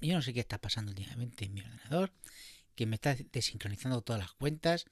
[0.00, 2.12] yo no sé qué está pasando últimamente en mi ordenador,
[2.78, 4.84] que me está desincronizando todas las cuentas.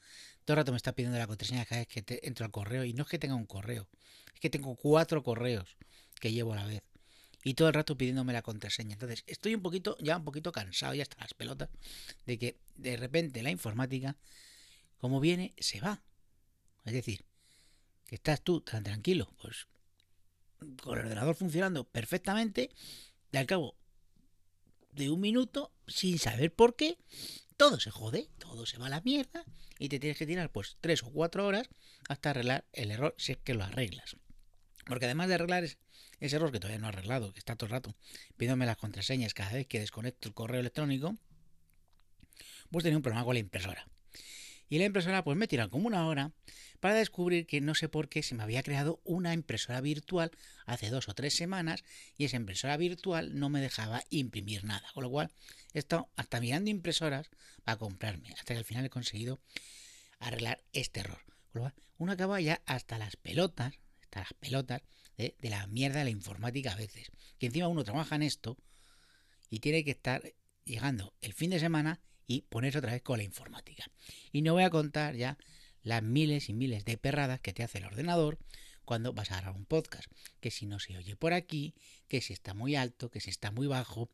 [0.45, 2.83] Todo el rato me está pidiendo la contraseña cada vez que entro al correo.
[2.83, 3.89] Y no es que tenga un correo,
[4.35, 5.77] es que tengo cuatro correos
[6.21, 6.83] que llevo a la vez.
[7.45, 8.95] Y todo el rato pidiéndome la contraseña.
[8.95, 11.69] Entonces, estoy un poquito, ya un poquito cansado, ya hasta las pelotas,
[12.27, 14.17] de que de repente la informática,
[14.99, 16.03] como viene, se va.
[16.85, 17.25] Es decir,
[18.09, 19.69] que estás tú tan tranquilo, pues
[20.83, 22.71] con el ordenador funcionando perfectamente,
[23.31, 23.77] de al cabo
[24.91, 26.99] de un minuto, sin saber por qué,
[27.57, 29.45] todo se jode, todo se va a la mierda
[29.79, 31.69] y te tienes que tirar pues tres o cuatro horas
[32.09, 34.17] hasta arreglar el error si es que lo arreglas.
[34.85, 35.79] Porque además de arreglar ese,
[36.21, 37.97] error que todavía no he arreglado, que está todo el rato
[38.37, 41.17] pidiéndome las contraseñas cada vez que desconecto el correo electrónico,
[42.71, 43.89] pues tenía un problema con la impresora.
[44.69, 46.33] Y la impresora pues me tiran como una hora
[46.81, 50.31] para descubrir que no sé por qué se me había creado una impresora virtual
[50.65, 51.85] hace dos o tres semanas
[52.17, 54.87] y esa impresora virtual no me dejaba imprimir nada.
[54.95, 55.31] Con lo cual
[55.73, 57.31] he estado hasta mirando impresoras
[57.65, 59.41] para comprarme, hasta que al final he conseguido
[60.19, 61.23] arreglar este error.
[61.53, 64.83] Con lo cual uno acaba ya hasta las pelotas, hasta las pelotas
[65.17, 67.11] de, de la mierda de la informática a veces.
[67.39, 68.57] Que encima uno trabaja en esto
[69.49, 70.35] y tiene que estar
[70.65, 73.91] llegando el fin de semana y ponerse otra vez con la informática.
[74.33, 75.39] Y no voy a contar ya
[75.83, 78.39] las miles y miles de perradas que te hace el ordenador
[78.85, 80.11] cuando vas a grabar un podcast.
[80.41, 81.75] Que si no se oye por aquí,
[82.09, 84.11] que si está muy alto, que si está muy bajo,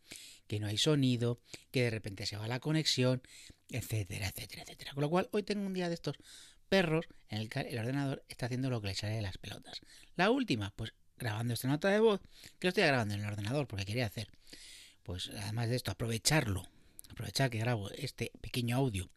[0.46, 1.40] que no hay sonido,
[1.70, 3.22] que de repente se va la conexión,
[3.68, 4.92] etcétera, etcétera, etcétera.
[4.94, 6.16] Con lo cual, hoy tengo un día de estos
[6.68, 9.80] perros en el que el ordenador está haciendo lo que le sale de las pelotas.
[10.16, 12.20] La última, pues grabando esta nota de voz,
[12.58, 14.28] que lo estoy grabando en el ordenador porque quería hacer,
[15.02, 16.68] pues además de esto, aprovecharlo
[17.12, 19.08] aprovechar que grabo este pequeño audio,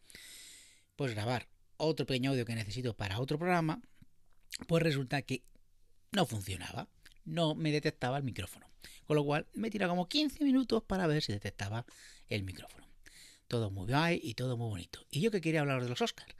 [0.96, 3.82] pues grabar otro pequeño audio que necesito para otro programa,
[4.66, 5.42] pues resulta que
[6.12, 6.88] no funcionaba,
[7.24, 8.66] no me detectaba el micrófono.
[9.06, 11.86] Con lo cual me tira como 15 minutos para ver si detectaba
[12.28, 12.88] el micrófono.
[13.48, 15.06] Todo muy bien y todo muy bonito.
[15.10, 16.34] Y yo que quería hablar de los Oscars.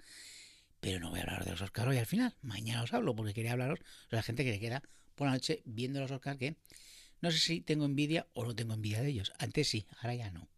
[0.81, 2.35] Pero no voy a hablar de los Oscars hoy al final.
[2.43, 3.81] Mañana os hablo porque quería hablaros
[4.11, 4.83] de la gente que se queda
[5.15, 6.57] por la noche viendo los Oscars que
[7.21, 9.33] no sé si tengo envidia o no tengo envidia de ellos.
[9.39, 10.49] Antes sí, ahora ya no.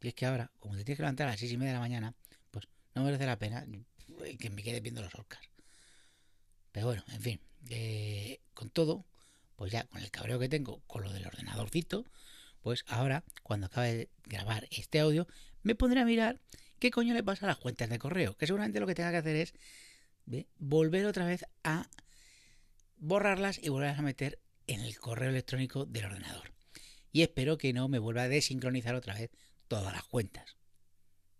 [0.00, 1.74] Y es que ahora, como te tienes que levantar a las seis y media de
[1.74, 2.14] la mañana,
[2.50, 3.66] pues no merece la pena
[4.38, 5.48] que me quede viendo los Oscars.
[6.72, 7.40] Pero bueno, en fin,
[7.70, 9.04] eh, con todo,
[9.56, 12.04] pues ya con el cabreo que tengo con lo del ordenadorcito,
[12.62, 15.26] pues ahora, cuando acabe de grabar este audio,
[15.62, 16.40] me pondré a mirar
[16.78, 18.36] qué coño le pasa a las cuentas de correo.
[18.36, 19.54] Que seguramente lo que tenga que hacer es
[20.26, 20.46] ¿ve?
[20.58, 21.88] volver otra vez a
[22.98, 26.52] borrarlas y volverlas a meter en el correo electrónico del ordenador.
[27.10, 29.30] Y espero que no me vuelva a desincronizar otra vez
[29.68, 30.56] todas las cuentas.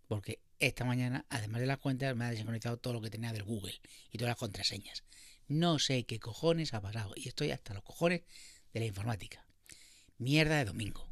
[0.06, 3.44] Porque esta mañana, además de las cuentas, me ha desincronizado todo lo que tenía del
[3.44, 3.80] Google
[4.10, 5.04] y todas las contraseñas.
[5.48, 8.22] No sé qué cojones ha pasado y estoy hasta los cojones
[8.72, 9.44] de la informática.
[10.18, 11.08] Mierda de domingo.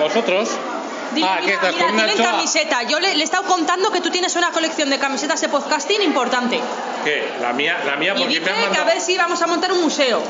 [0.00, 0.69] vosotros.
[1.12, 2.82] Dile, ah, mira, ¿qué estás mira, con tienen camiseta.
[2.84, 6.02] Yo le, le he estado contando que tú tienes una colección de camisetas de podcasting
[6.02, 6.60] importante.
[7.04, 7.28] ¿Qué?
[7.40, 9.72] La mía, la mía Y porque me han que a ver si vamos a montar
[9.72, 10.22] un museo.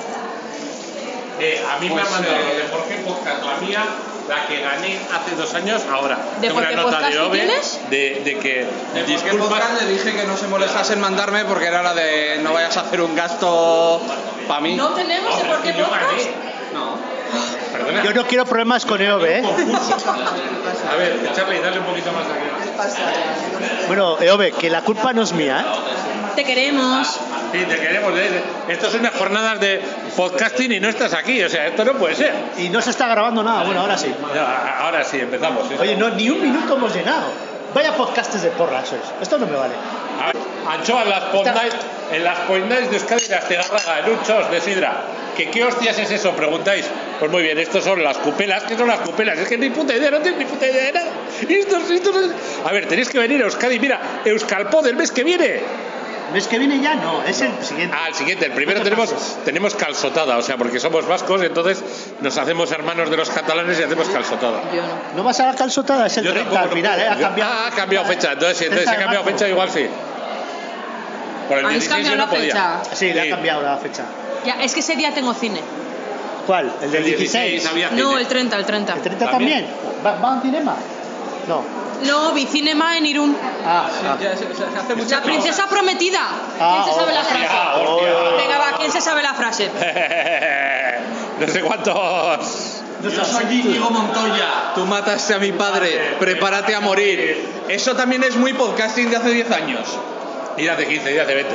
[1.38, 3.84] Eh, a mí me han mandado lo de Jorge Podcast, la mía,
[4.28, 6.18] la que gané hace dos años, ahora.
[6.38, 7.80] ¿De Tengo una nota Podcast de OVE tienes?
[7.88, 8.66] de, de que.
[8.92, 9.48] Porque disculpa.
[9.48, 12.76] podcast le dije que no se molestase en mandarme porque era la de no vayas
[12.76, 14.02] a hacer un gasto
[14.46, 14.74] para mí.
[14.74, 16.49] No tenemos pero por qué podcast.
[17.92, 18.04] No.
[18.04, 19.42] Yo no quiero problemas con EOB, ¿eh?
[20.90, 22.94] A ver, Charlie, dale un poquito más aquí.
[23.86, 26.34] Bueno, EOB, que la culpa no es mía, ¿eh?
[26.36, 27.18] Te queremos.
[27.52, 28.12] Sí, te queremos.
[28.16, 28.42] ¿eh?
[28.68, 29.82] Esto son unas jornadas de
[30.16, 31.42] podcasting y no estás aquí.
[31.42, 32.32] O sea, esto no puede ser.
[32.58, 34.14] Y no se está grabando nada, bueno, ahora sí.
[34.34, 35.66] Ya, Ahora sí, empezamos.
[35.68, 35.74] ¿sí?
[35.78, 37.26] Oye, no, ni un minuto hemos llenado.
[37.74, 39.02] Vaya podcastes de porra sois.
[39.20, 39.74] Esto no me vale.
[40.20, 40.36] A ver,
[40.68, 41.74] Anchoa en las Pondays,
[42.12, 44.92] en las Pondays de Euskadi, en Astigarraga, en Uchos de Sidra.
[45.40, 46.32] ¿Que ¿Qué hostias es eso?
[46.32, 46.84] Preguntáis.
[47.18, 48.64] Pues muy bien, estos son las cupelas.
[48.64, 49.38] ¿Qué son las cupelas?
[49.38, 51.10] Es que ni puta idea, no tengo ni puta idea de nada.
[51.48, 52.14] Estos, estos,
[52.66, 53.78] A ver, tenéis que venir a Euskadi.
[53.78, 55.60] Mira, Euskalpod el mes que viene.
[56.34, 56.94] ¿Ves que viene ya?
[56.94, 57.96] No, es el siguiente.
[57.98, 59.12] Ah, el siguiente, el primero tenemos,
[59.44, 61.82] tenemos calzotada, o sea, porque somos vascos, entonces
[62.20, 64.62] nos hacemos hermanos de los catalanes y hacemos calzotada.
[64.72, 65.16] Yo no.
[65.16, 67.08] No vas a la calzotada, es el Yo 30 tampoco, al final, ¿eh?
[67.08, 67.52] Ha cambiado.
[67.52, 69.88] Ah, ha cambiado fecha, entonces, entonces 30 si ha cambiado fecha, igual sí.
[71.50, 72.78] Por el ¿Habéis 16 yo cambiado no la podía.
[72.80, 72.94] fecha?
[72.96, 73.28] Sí, le Sí.
[73.28, 74.04] ha cambiado la fecha.
[74.46, 75.60] Ya, es que ese día tengo cine.
[76.46, 76.72] ¿Cuál?
[76.80, 77.50] ¿El del El 16?
[77.50, 78.20] 16 había No, cine.
[78.22, 78.92] el 30, el 30.
[78.94, 79.66] ¿El 30 ¿También?
[80.06, 80.76] ¿Va, va a un cinema?
[81.48, 81.62] No.
[82.06, 83.36] No, vi cinema en Irún.
[83.66, 84.16] Ah, ah.
[84.22, 86.20] Ya se, se- hace mucho La princesa prometida.
[86.58, 87.84] Ah, ¿Quién se sabe la hostia, frase?
[87.84, 88.10] hostia.
[88.38, 89.68] Venga, va, ¿quién se sabe la frase?
[91.40, 92.76] no sé cuántos.
[93.02, 94.72] Yo soy Íñigo Montoya.
[94.74, 96.16] Tú mataste a mi padre.
[96.18, 97.46] Prepárate a morir.
[97.68, 99.98] Eso también es muy podcasting de hace 10 años.
[100.60, 101.54] Y de hace 15, y de hace 20.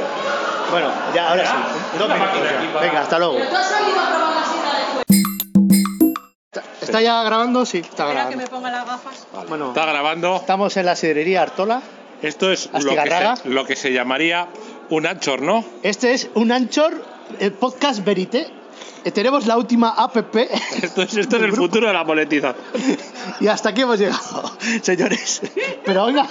[0.72, 1.54] Bueno, ya, ahora sí.
[2.00, 2.40] Dos minutos
[2.74, 2.80] ya.
[2.82, 3.36] Venga, hasta luego.
[3.38, 6.14] Pero tú has salido a probar la sidra de fuego.
[6.82, 7.66] ¿Está ya grabando?
[7.66, 8.38] Sí, está Espera que grabando.
[8.38, 9.28] me ponga las gafas.
[9.48, 10.36] Bueno, Está grabando.
[10.38, 11.82] estamos en la sidrería Artola.
[12.22, 13.36] Esto es lo que, Astigarraga.
[13.36, 14.48] se, lo que se llamaría
[14.90, 15.64] un anchor, ¿no?
[15.84, 17.04] Este es un Anchor,
[17.40, 18.48] el podcast Verité.
[19.04, 20.16] Eh, Tenemos la última app
[20.82, 22.56] Esto es, esto es el futuro de la monetización.
[23.40, 25.42] y hasta aquí hemos llegado, señores.
[25.84, 26.28] Pero oiga,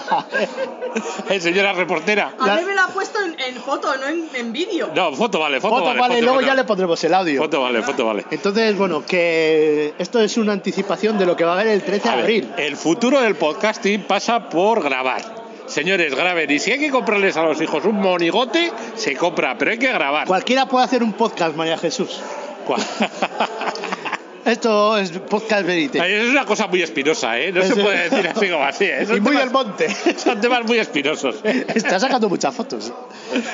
[1.29, 2.35] Eh, señora reportera.
[2.39, 4.91] A La- mí me lo ha puesto en, en foto, no en, en vídeo.
[4.95, 6.01] No, foto vale, foto, foto vale.
[6.01, 7.43] vale, foto, luego ya le pondremos el audio.
[7.43, 8.25] Foto vale, foto vale.
[8.31, 12.03] Entonces, bueno, que esto es una anticipación de lo que va a haber el 13
[12.05, 12.53] de A ver, abril.
[12.59, 15.23] el futuro del podcasting pasa por grabar.
[15.67, 16.51] Señores, graben.
[16.51, 19.91] Y si hay que comprarles a los hijos un monigote, se compra, pero hay que
[19.93, 20.27] grabar.
[20.27, 22.21] Cualquiera puede hacer un podcast, María Jesús.
[24.45, 26.01] Esto es podcast Verité.
[26.01, 27.51] Ay, Es una cosa muy espinosa, ¿eh?
[27.51, 28.85] No se puede decir así como así.
[28.85, 29.05] ¿eh?
[29.07, 29.95] Son Y muy temas- del monte.
[30.19, 31.37] Son temas muy espinosos.
[31.43, 32.93] Está sacando muchas fotos.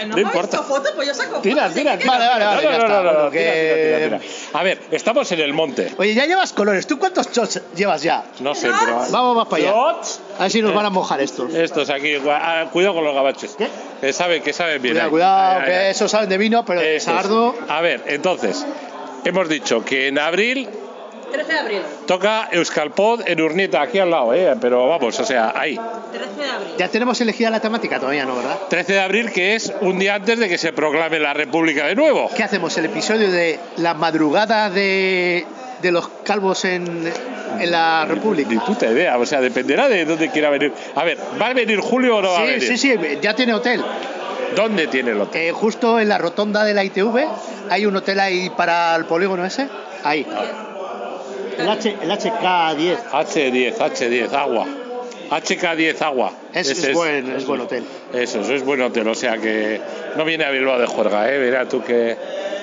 [0.09, 0.63] No importa.
[0.65, 1.75] foto, pues yo saco Tira, fotos.
[1.77, 2.11] tira, tira.
[2.13, 2.89] Vale, vale, vale, No, ya no, está.
[2.89, 4.59] no, no, no, Bueno, tira, que- tira, tira, tira.
[4.59, 5.93] A ver, estamos en el monte.
[5.97, 6.87] Oye, ya llevas colores.
[6.89, 8.25] ¿Tú cuántos shots llevas ya?
[8.41, 8.99] No sé, pero.
[9.11, 9.71] Vamos más para allá.
[9.73, 10.21] Shots.
[10.39, 11.55] A ver si nos van a mojar estos.
[11.55, 13.55] Estos aquí, ah, cuidado con los gabaches.
[13.57, 13.69] ¿Qué?
[14.01, 14.95] Que saben, que saben bien.
[14.95, 15.11] Cuidado, ahí.
[15.13, 17.55] cuidado, Ahí, que esos saben de vino, pero de sardo.
[17.69, 18.67] A ver, entonces,
[19.25, 20.69] hemos dicho que en abril
[21.31, 21.83] 13 de abril.
[22.07, 24.55] toca Euskalpod en Urnieta, aquí al lado, ¿eh?
[24.61, 25.79] Pero vamos, o sea, ahí.
[26.13, 26.73] 13 de abril.
[26.79, 28.59] Ya tenemos elegida la temática todavía, ¿no, verdad?
[28.69, 31.95] 13 de abril, que es un día antes de que se proclame la República de
[31.95, 32.31] nuevo.
[32.37, 32.77] ¿Qué hacemos?
[32.79, 35.47] ¿El episodio de la madrugada de,
[35.83, 37.11] de los calvos en,
[37.61, 38.65] en la Ni República?
[38.67, 40.73] puta idea, o sea, dependerá de dónde quiera venir.
[40.95, 42.69] A ver, ¿va a venir Julio o no va a Sí, venir?
[42.69, 43.83] sí, sí, ya tiene hotel.
[44.57, 45.43] ¿Dónde tiene el hotel?
[45.43, 47.25] Eh, justo en la rotonda de la ITV
[47.71, 49.69] hay un hotel ahí para el polígono ese.
[50.03, 50.27] Ahí.
[51.61, 52.97] El, H, el HK10.
[53.11, 54.67] H10, H10, agua.
[55.31, 56.33] HK10, agua.
[56.53, 57.85] Es- Ese es buen- es buen hotel.
[58.13, 59.81] Eso, eso es buen hotel, o sea que
[60.17, 61.39] no viene a Bilbao de juerga, ¿eh?
[61.39, 62.17] Mira tú que...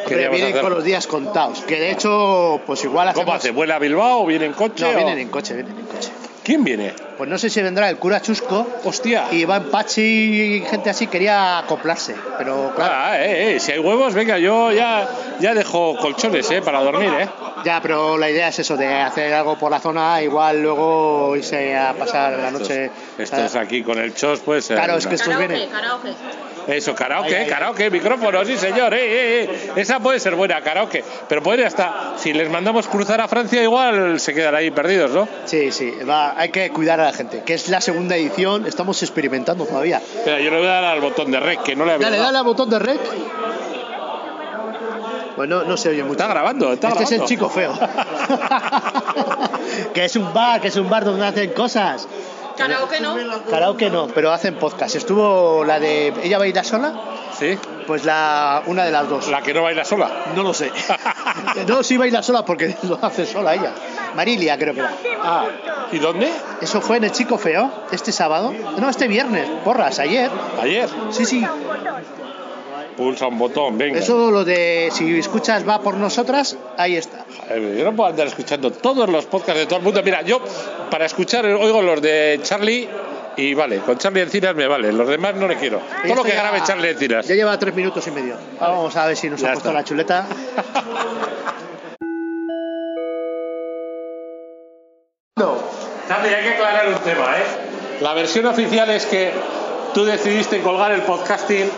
[0.07, 0.61] Hombre, queríamos vienen hacer.
[0.63, 1.61] con los días contados.
[1.61, 3.25] Que de hecho, pues igual hacemos...
[3.25, 3.51] ¿Cómo hace?
[3.51, 4.83] ¿Vuela a Bilbao o viene en coche?
[4.83, 5.96] No, o- vienen en coche, vienen en coche.
[6.47, 6.93] ¿Quién viene?
[7.17, 9.25] Pues no sé si vendrá el cura Chusco Hostia.
[9.33, 12.15] y Iván Pachi y gente así quería acoplarse.
[12.37, 15.09] Pero claro, Ah, eh, eh, si hay huevos, venga, yo ya,
[15.41, 16.61] ya dejo colchones, ¿eh?
[16.61, 17.27] Para dormir, ¿eh?
[17.65, 21.75] ya, pero la idea es eso, de hacer algo por la zona, igual luego irse
[21.75, 22.91] a pasar la noche.
[23.17, 24.71] Estos aquí con el chos, pues...
[24.71, 25.69] eh, Claro, es que estos Karaoke, vienen.
[25.69, 26.09] karaoke.
[26.67, 27.49] Eso, karaoke, Ahí, ahí.
[27.49, 29.71] karaoke, micrófono, sí señor, eh, eh, eh.
[29.77, 31.03] Esa puede ser buena, karaoke.
[31.29, 35.27] Pero puede hasta, si les mandamos cruzar a Francia, igual se quedan ahí perdidos, ¿no?
[35.45, 39.01] Sí, sí, va, hay que cuidar a la gente, que es la segunda edición, estamos
[39.01, 39.97] experimentando todavía.
[39.97, 42.17] Espera, yo le voy a dar al botón de rec, que no le había Dale,
[42.17, 42.25] dado.
[42.27, 42.99] dale al botón de rec.
[45.35, 46.13] Pues no, se oye mucho.
[46.13, 47.27] Está grabando, está este es el grabando.
[47.29, 47.73] chico feo.
[49.93, 52.07] que es un bar, que es un bar donde hacen cosas.
[52.57, 53.15] Karaoke no.
[53.49, 54.95] Karaoke no, pero hacen podcast.
[54.95, 56.93] Estuvo la de ella baila sola,
[57.37, 57.57] ¿Sí?
[57.85, 59.27] pues la una de las dos.
[59.27, 60.25] La que no baila sola.
[60.35, 60.71] No lo sé.
[61.67, 63.73] no, sí baila sola porque lo hace sola ella.
[64.15, 64.93] Marilia creo que era.
[65.21, 65.45] Ah,
[65.91, 66.31] ¿y dónde?
[66.61, 68.53] Eso fue en el Chico Feo, este sábado.
[68.79, 70.31] No, este viernes, porras, ayer.
[70.59, 70.89] Ayer.
[71.11, 71.45] Sí, sí.
[72.97, 73.99] Pulsa un botón, venga.
[73.99, 77.25] Eso lo de si escuchas va por nosotras, ahí está.
[77.55, 80.01] Yo no puedo andar escuchando todos los podcasts de todo el mundo.
[80.03, 80.41] Mira, yo
[80.89, 82.87] para escuchar oigo los de Charlie
[83.35, 84.91] y vale, con Charlie Encinas me vale.
[84.91, 85.79] Los demás no le quiero.
[86.03, 87.27] Todo lo que grabe Charlie Encinas.
[87.27, 88.35] Ya lleva tres minutos y medio.
[88.59, 89.79] Vamos a ver si nos Ya ha puesto está.
[89.79, 90.27] la chuleta.
[95.37, 95.55] No.
[96.07, 97.43] Charlie, hay que aclarar un tema, ¿eh?
[98.01, 99.31] La versión oficial es que
[99.93, 101.69] tú decidiste colgar el podcasting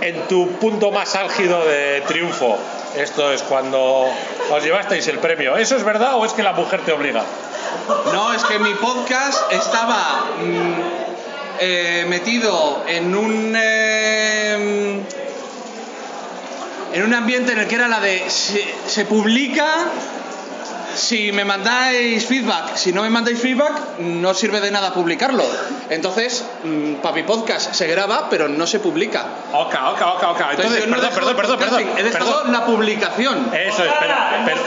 [0.00, 2.56] en tu punto más álgido de triunfo.
[2.96, 4.06] Esto es cuando
[4.50, 5.56] os llevasteis el premio.
[5.56, 7.22] ¿Eso es verdad o es que la mujer te obliga?
[8.12, 10.74] No, es que mi podcast estaba mm,
[11.60, 15.00] eh, metido en un eh,
[16.92, 19.66] en un ambiente en el que era la de se, se publica
[21.10, 25.42] si me mandáis feedback, si no me mandáis feedback, no sirve de nada publicarlo.
[25.88, 29.24] Entonces, mm, para mi podcast se graba, pero no se publica.
[29.52, 30.50] Oca, oca, oca, oca.
[30.52, 32.52] Entonces, yo no perdón, perdón, perdón, perdón, He dejado perdón.
[32.52, 33.50] la publicación.
[33.52, 34.14] Eso es, pero,
[34.44, 34.60] pero,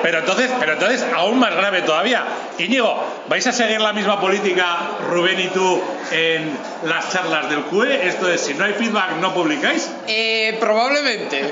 [0.00, 2.24] pero entonces, pero entonces aún más grave todavía.
[2.58, 5.82] Íñigo, ¿vais a seguir la misma política, Rubén y tú,
[6.12, 8.06] en las charlas del CUE?
[8.06, 9.90] Esto es, si no hay feedback, no publicáis.
[10.06, 11.50] Eh, probablemente.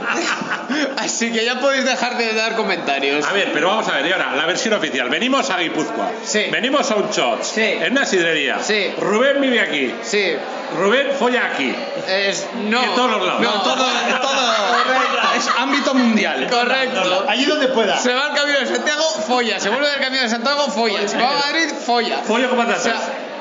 [0.99, 3.27] Así que ya podéis dejar de dar comentarios.
[3.27, 5.09] A ver, pero vamos a ver, y ahora, la versión oficial.
[5.09, 6.11] Venimos a Guipúzcoa.
[6.25, 6.47] Sí.
[6.51, 7.43] Venimos a un shot.
[7.43, 7.63] Sí.
[7.63, 8.59] En una sidrería.
[8.63, 8.93] Sí.
[8.99, 9.95] Rubén vive aquí.
[10.03, 10.35] Sí,
[10.79, 11.75] Rubén folla aquí.
[12.07, 12.83] es, no.
[12.83, 13.41] En todos los lados.
[13.43, 13.89] No, todo, todo.
[15.37, 16.49] Es ámbito mundial.
[16.51, 17.25] Correcto.
[17.29, 17.97] Allí donde pueda.
[17.99, 19.61] Se va al camino de Santiago, folla.
[19.61, 21.07] Se vuelve del camino de Santiago, folla.
[21.07, 22.19] Se va a Madrid, folla.
[22.25, 22.83] Follo con O patatas.
[22.83, 22.97] sea,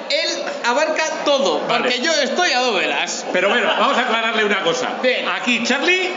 [0.10, 1.86] él abarca todo, Vale.
[1.86, 3.26] porque yo estoy a dovelas.
[3.34, 4.90] Pero bueno, vamos a aclararle una cosa.
[5.02, 5.28] Bien.
[5.28, 6.12] Aquí Charlie,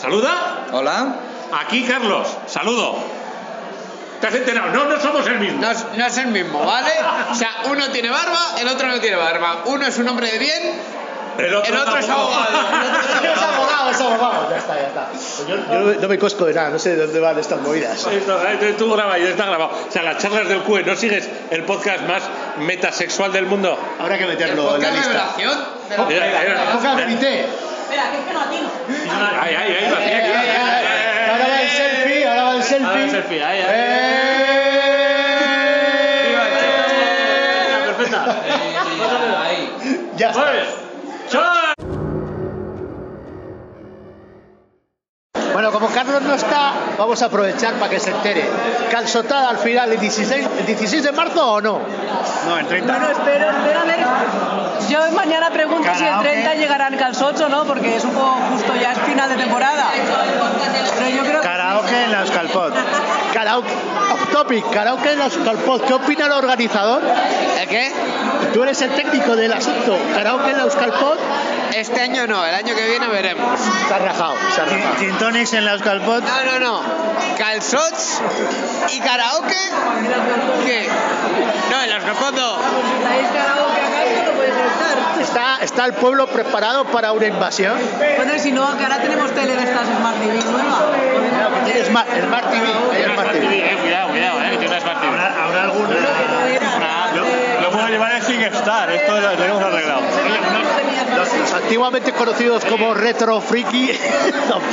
[0.00, 0.66] saluda.
[0.72, 1.16] Hola.
[1.66, 2.96] Aquí Carlos, saludo.
[4.20, 4.70] ¿Te has enterado?
[4.72, 5.60] No, no somos el mismo.
[5.60, 6.92] No es, no es el mismo, ¿vale?
[7.30, 9.62] O sea, uno tiene barba, el otro no tiene barba.
[9.66, 10.74] Uno es un hombre de bien,
[11.38, 12.48] El otro, el otro es abogado.
[12.50, 14.50] El otro es abogado, es abogado.
[14.50, 15.08] Ya está, ya está.
[15.48, 15.56] Yo,
[15.94, 18.06] yo no me cosco de nada, no sé de dónde van estas movidas.
[18.06, 19.70] Esto, eh, tú graba y está grabado.
[19.88, 22.22] O sea, las charlas del CUE, ¿no sigues el podcast más
[22.58, 23.78] metasexual del mundo?
[23.98, 25.08] Habrá que meterlo en la lista.
[25.08, 25.64] revelación.
[26.76, 27.46] Poca verité.
[27.90, 28.68] Espera, que es que no atino.
[29.40, 30.79] Ahí, ahí, ahí, lo hacía aquí.
[33.20, 33.20] Selfie.
[33.20, 33.70] Ahora el selfie, ahí, ahí.
[33.72, 35.10] ¡Eh!
[37.86, 38.20] Perfecta.
[40.16, 40.79] Ya está.
[45.52, 48.48] Bueno, como Carlos no está, vamos a aprovechar para que se entere.
[48.90, 51.80] ¿Calzotada al final el 16, el 16 de marzo o no?
[52.46, 52.92] No, en 30.
[52.92, 54.00] Bueno, espero, espero a ver.
[54.88, 58.72] Yo mañana pregunto si el 30 llegarán calzots o no, porque es un poco justo,
[58.80, 59.86] ya es final de temporada.
[60.98, 62.74] Pero yo creo que Karaoke en la Euskalpot.
[63.32, 63.70] Karaoke,
[64.12, 65.84] off topic, karaoke en la Euskalpot.
[65.84, 67.02] ¿Qué opina el organizador?
[67.60, 67.92] ¿El qué?
[68.52, 69.96] Tú eres el técnico del asunto.
[70.14, 71.18] Karaoke en la Euskalpot,
[71.74, 73.58] Este año no, el año que viene veremos.
[73.88, 74.96] se ha rajado, se ha rajado.
[74.98, 76.24] Gin tonics en la Euskalpot.
[76.24, 76.82] No, no, no.
[77.38, 78.20] Calzots
[78.92, 79.56] y karaoke.
[80.66, 80.88] ¿Qué?
[81.70, 82.14] No, en las no
[83.32, 85.19] karaoke acá, no podéis estar.
[85.30, 87.78] ¿Está, ¿Está el pueblo preparado para una invasión?
[88.16, 90.90] Bueno, y si no, que ahora tenemos tele de estas Smart TV nueva.
[91.64, 93.58] Tiene Smart, Smart TV, hay Smart TV.
[93.58, 95.12] Eh, cuidado, cuidado, eh, que tiene una Smart TV.
[95.12, 95.94] ¿Habrá, habrá alguna.?
[97.14, 100.00] Lo, lo puedo llevar en SingStar, esto lo tenemos arreglado.
[101.16, 103.88] Los, los antiguamente conocidos como Retro Friki.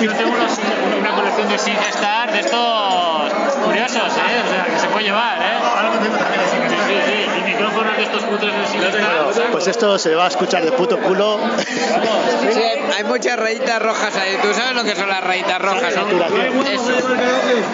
[0.02, 0.60] Yo tengo unos-
[1.00, 3.32] una colección de SingStar de estos
[3.64, 4.44] curiosos, ¿eh?
[4.44, 5.58] O sea, que se puede llevar, ¿eh?
[7.58, 9.52] Micrófonos de estos putos de SingStar.
[9.52, 11.40] Pues esto se va a escuchar de puto culo.
[12.54, 12.62] Sí,
[12.98, 14.38] hay muchas rayitas rojas ahí.
[14.42, 15.94] ¿Tú sabes lo que son las rayitas rojas?
[15.96, 16.08] no?
[16.08, 16.92] Eso.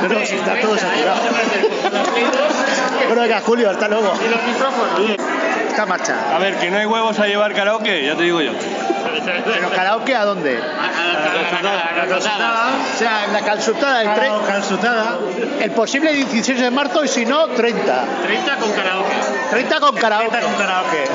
[0.01, 1.19] No, no, si está todo saturado.
[3.07, 4.13] Bueno, venga, Julio, hasta luego.
[4.25, 4.99] Y los micrófonos.
[5.69, 6.35] Esta marcha.
[6.35, 8.51] A ver, que no hay huevos a llevar karaoke, ya te digo yo.
[9.45, 10.59] ¿Pero karaoke a dónde?
[10.59, 12.21] O
[12.97, 15.17] sea, en la calzutada el, tre- calzutada.
[15.61, 18.05] el posible 16 de marzo y si no, 30.
[18.23, 19.15] 30 con karaoke.
[19.53, 20.39] 30 con karaoke.
[20.39, 21.05] con karaoke.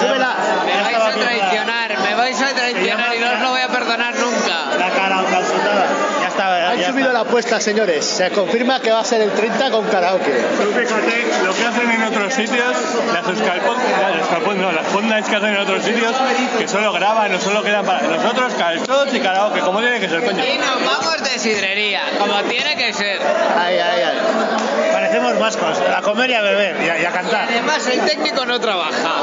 [0.00, 0.34] Súbela.
[0.64, 4.14] Me vais a traicionar, me vais a traicionar y no os lo voy a perdonar
[4.16, 4.78] nunca.
[4.78, 6.11] La cara calzutada.
[6.32, 6.70] Ya está.
[6.70, 7.12] Han ya subido está.
[7.12, 8.04] la apuesta, señores.
[8.04, 10.32] Se confirma que va a ser el 30 con karaoke.
[10.32, 12.76] Tú fíjate lo que hacen en otros sitios,
[13.12, 16.14] las Euskalpod no, las Podnights que hacen en otros sitios,
[16.58, 20.24] que solo graban, no solo quedan para nosotros, calzots y karaoke, como tiene que ser,
[20.24, 20.44] coño.
[20.44, 23.18] Y nos vamos de sidrería, como tiene que ser.
[23.58, 24.92] Ay, ay, ay.
[24.92, 27.48] Parecemos vascos, a comer y a beber y a, y a cantar.
[27.48, 29.22] Además, el técnico no trabaja.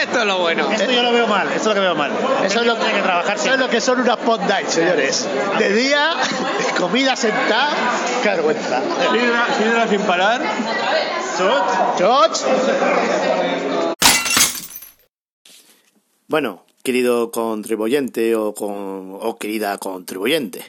[0.00, 0.70] Esto es lo bueno.
[0.70, 2.10] Esto yo lo veo mal, esto es lo que veo mal.
[2.44, 5.28] Eso es lo tiene que trabajar Eso es lo que son unas pod nights, señores.
[5.58, 6.12] De día,
[6.78, 7.74] comida sentada,
[8.22, 8.82] qué vergüenza.
[9.12, 10.42] Sidra, sidra sin parar.
[11.96, 12.44] George,
[16.26, 20.64] Bueno, querido contribuyente o, con, o querida contribuyente,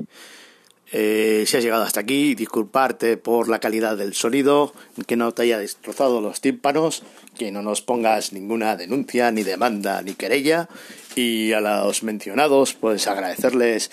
[0.91, 4.73] eh, si has llegado hasta aquí, disculparte por la calidad del sonido,
[5.07, 7.03] que no te haya destrozado los tímpanos,
[7.37, 10.67] que no nos pongas ninguna denuncia, ni demanda, ni querella,
[11.15, 13.91] y a los mencionados, pues agradecerles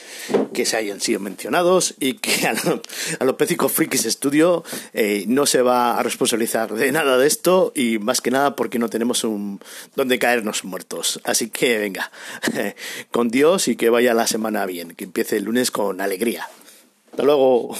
[0.52, 2.82] que se hayan sido mencionados y que a, lo-
[3.20, 7.72] a los Pécicos Frikis Studio eh, no se va a responsabilizar de nada de esto
[7.74, 9.60] y más que nada porque no tenemos un
[9.96, 11.20] donde caernos muertos.
[11.24, 12.10] Así que venga,
[13.10, 16.48] con Dios y que vaya la semana bien, que empiece el lunes con alegría.
[17.16, 17.74] Hasta luego.